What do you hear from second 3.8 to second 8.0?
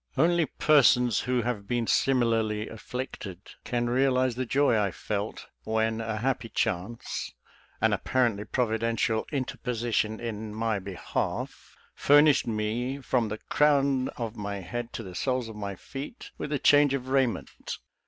realize the joy I felt when a happy chance— an